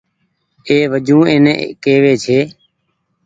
[0.69, 1.45] اي وجون اين
[1.83, 2.39] ڪيوي ڇي